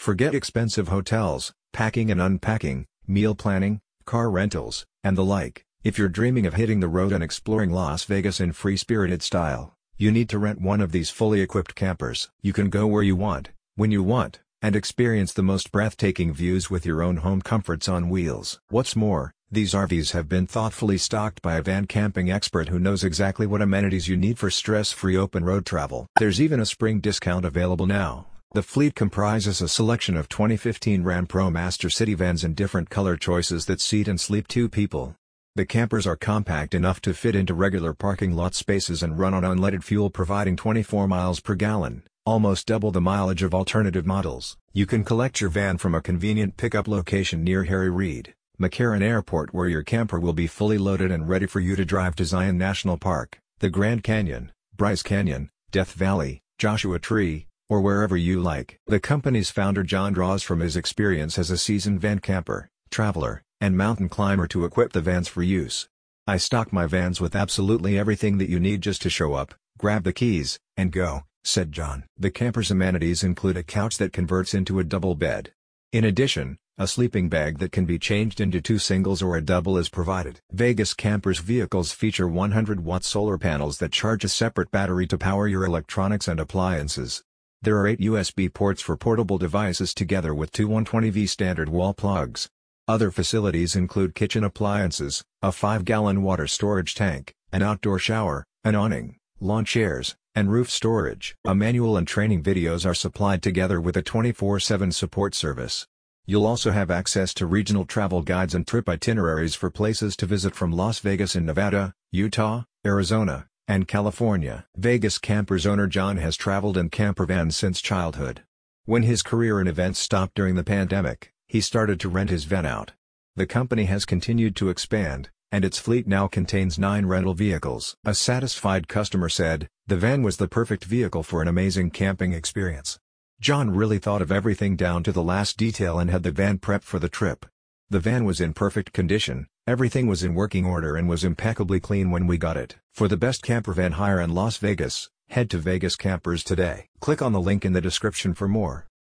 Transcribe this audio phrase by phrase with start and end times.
[0.00, 5.66] Forget expensive hotels, packing and unpacking, meal planning, car rentals, and the like.
[5.84, 10.10] If you're dreaming of hitting the road and exploring Las Vegas in free-spirited style, you
[10.10, 12.30] need to rent one of these fully equipped campers.
[12.40, 16.70] You can go where you want, when you want, and experience the most breathtaking views
[16.70, 18.58] with your own home comforts on wheels.
[18.70, 23.04] What's more, these RVs have been thoughtfully stocked by a van camping expert who knows
[23.04, 26.06] exactly what amenities you need for stress-free open road travel.
[26.18, 28.28] There's even a spring discount available now.
[28.52, 33.66] The fleet comprises a selection of 2015 Ram ProMaster City vans in different color choices
[33.66, 35.14] that seat and sleep two people.
[35.54, 39.44] The campers are compact enough to fit into regular parking lot spaces and run on
[39.44, 44.56] unleaded fuel providing 24 miles per gallon, almost double the mileage of alternative models.
[44.72, 49.54] You can collect your van from a convenient pickup location near Harry Reid, McCarran Airport
[49.54, 52.58] where your camper will be fully loaded and ready for you to drive to Zion
[52.58, 58.78] National Park, the Grand Canyon, Bryce Canyon, Death Valley, Joshua Tree, or wherever you like.
[58.86, 63.78] The company's founder John draws from his experience as a seasoned van camper, traveler, and
[63.78, 65.88] mountain climber to equip the vans for use.
[66.26, 70.02] I stock my vans with absolutely everything that you need just to show up, grab
[70.02, 72.04] the keys, and go, said John.
[72.18, 75.52] The camper's amenities include a couch that converts into a double bed.
[75.92, 79.76] In addition, a sleeping bag that can be changed into two singles or a double
[79.76, 80.40] is provided.
[80.50, 85.64] Vegas Campers vehicles feature 100-watt solar panels that charge a separate battery to power your
[85.64, 87.22] electronics and appliances.
[87.62, 92.48] There are 8 USB ports for portable devices together with two 120V standard wall plugs.
[92.88, 99.18] Other facilities include kitchen appliances, a 5-gallon water storage tank, an outdoor shower, an awning,
[99.40, 101.36] lawn chairs, and roof storage.
[101.44, 105.86] A manual and training videos are supplied together with a 24-7 support service.
[106.24, 110.54] You'll also have access to regional travel guides and trip itineraries for places to visit
[110.54, 114.66] from Las Vegas in Nevada, Utah, Arizona, and California.
[114.76, 118.42] Vegas Campers owner John has traveled in camper vans since childhood.
[118.84, 122.66] When his career in events stopped during the pandemic, he started to rent his van
[122.66, 122.94] out.
[123.36, 127.96] The company has continued to expand, and its fleet now contains nine rental vehicles.
[128.04, 132.98] A satisfied customer said, the van was the perfect vehicle for an amazing camping experience.
[133.40, 136.82] John really thought of everything down to the last detail and had the van prepped
[136.82, 137.46] for the trip.
[137.88, 142.10] The van was in perfect condition, Everything was in working order and was impeccably clean
[142.10, 142.78] when we got it.
[142.92, 146.86] For the best camper van hire in Las Vegas, head to Vegas Campers today.
[147.00, 148.89] Click on the link in the description for more.